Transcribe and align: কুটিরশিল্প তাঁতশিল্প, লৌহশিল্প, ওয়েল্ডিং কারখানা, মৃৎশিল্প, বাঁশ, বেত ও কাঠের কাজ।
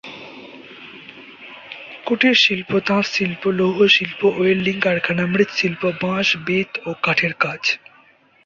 কুটিরশিল্প 2.05 2.71
তাঁতশিল্প, 2.87 3.41
লৌহশিল্প, 3.51 4.21
ওয়েল্ডিং 4.37 4.75
কারখানা, 4.79 5.23
মৃৎশিল্প, 5.25 5.81
বাঁশ, 6.01 6.27
বেত 6.45 6.71
ও 6.85 6.91
কাঠের 7.01 7.33
কাজ। 7.39 7.61